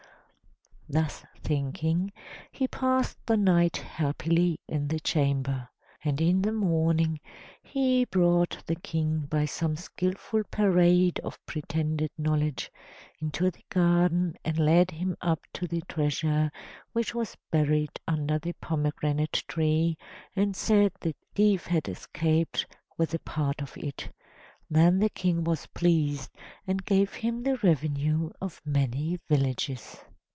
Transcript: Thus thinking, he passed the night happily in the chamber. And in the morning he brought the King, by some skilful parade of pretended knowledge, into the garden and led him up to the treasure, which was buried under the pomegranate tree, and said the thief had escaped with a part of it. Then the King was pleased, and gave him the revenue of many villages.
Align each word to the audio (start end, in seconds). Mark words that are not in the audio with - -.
Thus 0.93 1.23
thinking, 1.37 2.11
he 2.51 2.67
passed 2.67 3.17
the 3.25 3.37
night 3.37 3.77
happily 3.77 4.59
in 4.67 4.89
the 4.89 4.99
chamber. 4.99 5.69
And 6.03 6.19
in 6.19 6.41
the 6.41 6.51
morning 6.51 7.21
he 7.63 8.03
brought 8.03 8.61
the 8.65 8.75
King, 8.75 9.19
by 9.21 9.45
some 9.45 9.77
skilful 9.77 10.43
parade 10.51 11.17
of 11.21 11.39
pretended 11.45 12.11
knowledge, 12.17 12.73
into 13.21 13.49
the 13.49 13.63
garden 13.69 14.35
and 14.43 14.57
led 14.57 14.91
him 14.91 15.15
up 15.21 15.39
to 15.53 15.65
the 15.65 15.79
treasure, 15.87 16.51
which 16.91 17.15
was 17.15 17.37
buried 17.53 17.97
under 18.05 18.37
the 18.37 18.51
pomegranate 18.59 19.45
tree, 19.47 19.97
and 20.35 20.57
said 20.57 20.91
the 20.99 21.15
thief 21.33 21.67
had 21.67 21.87
escaped 21.87 22.65
with 22.97 23.13
a 23.13 23.19
part 23.19 23.61
of 23.61 23.77
it. 23.77 24.11
Then 24.69 24.99
the 24.99 25.09
King 25.09 25.45
was 25.45 25.67
pleased, 25.67 26.29
and 26.67 26.83
gave 26.83 27.13
him 27.13 27.43
the 27.43 27.55
revenue 27.63 28.31
of 28.41 28.61
many 28.65 29.21
villages. 29.29 29.95